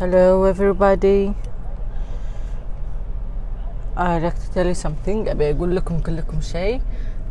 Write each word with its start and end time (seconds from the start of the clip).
Hello, 0.00 0.44
everybody. 0.44 1.34
I'd 3.96 4.22
like 4.22 4.38
to 4.44 4.48
tell 4.54 4.66
you 4.66 4.74
something. 4.74 5.28
أبي 5.28 5.50
أقول 5.50 5.76
لكم 5.76 6.00
كلكم 6.00 6.40
شيء. 6.40 6.80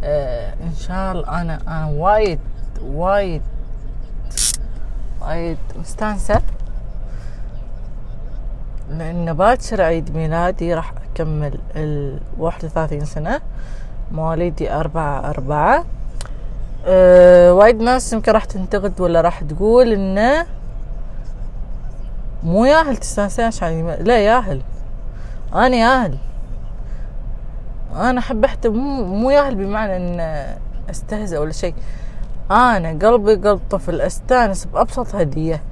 آه 0.04 0.54
إن 0.64 0.74
شاء 0.74 1.12
الله 1.12 1.42
أنا 1.42 1.60
أنا 1.68 1.90
وايد 1.90 2.40
وايد 2.84 3.42
وايد 5.22 5.58
مستانسة 5.80 6.42
لأن 8.90 9.34
باكر 9.34 9.82
عيد 9.82 10.16
ميلادي 10.16 10.74
راح 10.74 10.94
أكمل 11.14 11.60
ال 11.76 12.20
31 12.38 13.06
سنة 13.06 13.42
مواليدي 14.12 14.72
أربعة 14.74 15.30
أربعة 15.30 15.86
أه 16.86 17.54
وايد 17.54 17.82
ناس 17.82 18.14
يمكن 18.14 18.32
راح 18.32 18.46
تنتقد 18.46 19.02
ولا 19.02 19.22
راح 19.22 19.42
تقول 19.42 19.94
إنه 19.94 20.46
مو 22.44 22.66
ياهل 22.66 22.98
تستانسين 22.98 23.46
عشان 23.46 23.90
لا 24.00 24.20
ياهل. 24.20 24.62
أنا 25.54 25.76
ياهل. 25.76 26.18
أنا 27.96 28.20
أحب 28.20 28.46
أحتى 28.46 28.70
مو 28.70 29.06
مو 29.06 29.30
ياهل 29.32 29.56
بمعنى 29.56 29.98
إن 29.98 30.46
أستهزأ 30.90 31.40
ولا 31.40 31.52
شيء. 31.52 31.74
أنا 32.52 32.90
قلبي 32.90 33.36
قلب 33.36 33.62
طفل 33.70 34.02
أستانس 34.02 34.66
بأبسط 34.66 35.16
هدية. 35.16 35.64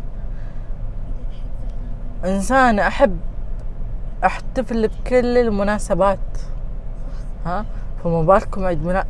إنسان 2.25 2.79
أحب 2.79 3.17
أحتفل 4.25 4.87
بكل 4.87 5.37
المناسبات. 5.37 6.19
ها؟ 7.45 7.65
فما 8.03 8.21
بالكم 8.21 8.65
عيد 8.65 8.85
ميلاد 8.85 9.05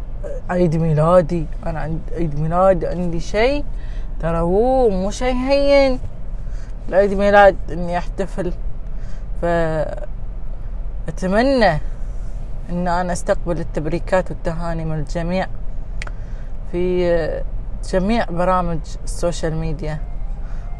عيد 0.49 0.75
ميلادي. 0.75 1.45
أنا 1.65 1.79
عند 1.79 1.99
عيد 2.11 2.39
ميلادي 2.39 2.87
عندي 2.87 3.19
شيء. 3.19 3.65
ترى 4.19 4.39
هو 4.39 4.89
مو 4.89 5.11
شيء 5.11 5.35
هين. 5.35 5.99
العيد 6.89 7.13
ميلاد 7.13 7.57
إني 7.71 7.97
أحتفل. 7.97 8.53
فأتمنى 11.07 11.71
إن 12.69 12.87
أنا 12.87 13.13
أستقبل 13.13 13.59
التبريكات 13.59 14.31
والتهاني 14.31 14.85
من 14.85 14.99
الجميع 14.99 15.47
في 16.71 17.43
جميع 17.91 18.25
برامج 18.25 18.79
ال 19.03 19.11
social 19.11 19.55
media. 19.55 19.99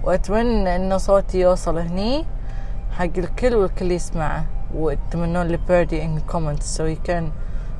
وأتمنى 0.03 0.75
إن 0.75 0.97
صوتي 0.97 1.39
يوصل 1.39 1.77
هني 1.77 2.25
حق 2.91 3.17
الكل 3.17 3.55
والكل 3.55 3.91
يسمعه. 3.91 4.45
وتمنون 4.75 5.47
لي 5.47 5.57
birthday 5.57 6.01
in 6.01 6.21
comments. 6.33 6.65
So 6.65 6.85
you 6.85 6.97
can 6.97 7.31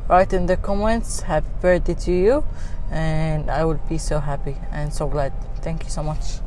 write 0.10 0.34
in 0.34 0.46
the 0.46 0.58
comments 0.58 1.22
happy 1.22 1.48
birthday 1.62 1.96
to 1.96 2.12
you 2.12 2.44
and 2.92 3.50
I 3.52 3.66
will 3.66 3.80
be 3.90 3.98
so 3.98 4.20
happy 4.20 4.56
and 4.72 4.94
so 4.94 5.08
glad. 5.08 5.34
Thank 5.62 5.84
you 5.84 5.90
so 5.90 6.04
much. 6.04 6.47